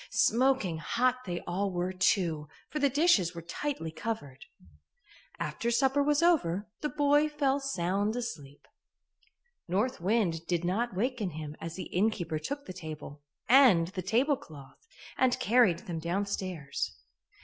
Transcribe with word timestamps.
Smoking 0.09 0.79
hot 0.79 1.25
they 1.27 1.41
all 1.41 1.69
were, 1.69 1.93
too, 1.93 2.49
for 2.71 2.79
the 2.79 2.89
dishes 2.89 3.35
were 3.35 3.41
tightly 3.43 3.91
covered. 3.91 4.45
After 5.37 5.69
supper 5.69 6.01
was 6.01 6.23
over, 6.23 6.67
the 6.79 6.89
boy 6.89 7.29
fell 7.29 7.59
sound 7.59 8.15
asleep. 8.15 8.67
North 9.67 10.01
Wind 10.01 10.47
did 10.47 10.63
not 10.65 10.95
waken 10.95 11.29
him 11.37 11.55
as 11.61 11.75
the 11.75 11.83
innkeeper 11.93 12.39
took 12.39 12.65
the 12.65 12.73
table 12.73 13.21
and 13.47 13.89
the 13.89 14.01
tablecloth 14.01 14.87
and 15.19 15.39
carried 15.39 15.77
them 15.85 15.99
downstairs. 15.99 16.97